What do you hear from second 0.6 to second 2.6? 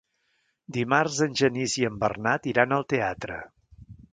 Dimarts en Genís i en Bernat